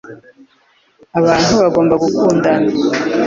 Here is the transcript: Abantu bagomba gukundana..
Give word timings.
Abantu 1.19 1.51
bagomba 1.61 1.93
gukundana.. 2.03 2.69